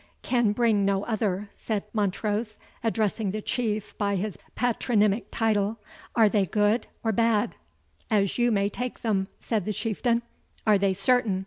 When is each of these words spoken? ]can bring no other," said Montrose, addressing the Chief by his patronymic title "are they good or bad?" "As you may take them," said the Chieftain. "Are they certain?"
]can 0.33 0.51
bring 0.51 0.83
no 0.83 1.03
other," 1.05 1.47
said 1.53 1.83
Montrose, 1.93 2.57
addressing 2.83 3.29
the 3.29 3.39
Chief 3.39 3.95
by 3.99 4.15
his 4.15 4.35
patronymic 4.55 5.27
title 5.29 5.77
"are 6.15 6.27
they 6.27 6.47
good 6.47 6.87
or 7.03 7.11
bad?" 7.11 7.55
"As 8.09 8.39
you 8.39 8.51
may 8.51 8.67
take 8.67 9.03
them," 9.03 9.27
said 9.39 9.63
the 9.63 9.73
Chieftain. 9.73 10.23
"Are 10.65 10.79
they 10.79 10.95
certain?" 10.95 11.39